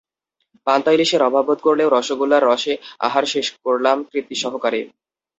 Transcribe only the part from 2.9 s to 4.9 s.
আহার শেষ করলাম তৃপ্তি সহকারে।